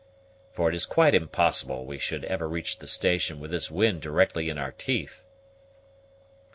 For 0.51 0.67
it 0.67 0.73
is 0.73 0.87
quite 0.87 1.13
impossible 1.13 1.85
we 1.85 1.99
should 1.99 2.25
ever 2.25 2.49
reach 2.49 2.79
the 2.79 2.87
station 2.87 3.39
with 3.39 3.51
this 3.51 3.69
wind 3.69 4.01
directly 4.01 4.49
in 4.49 4.57
our 4.57 4.71
teeth." 4.71 5.21